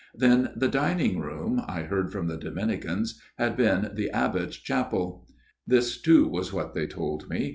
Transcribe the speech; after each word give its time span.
"Then 0.15 0.49
the 0.55 0.67
dining 0.67 1.19
room, 1.19 1.61
I 1.67 1.83
heard 1.83 2.11
from 2.11 2.25
the 2.25 2.35
Dominicans, 2.35 3.21
had 3.37 3.55
been 3.55 3.91
the 3.93 4.09
abbot's 4.09 4.55
chapel. 4.57 5.27
This, 5.67 6.01
too, 6.01 6.27
was 6.27 6.51
what 6.51 6.73
they 6.73 6.87
told 6.87 7.29
me. 7.29 7.49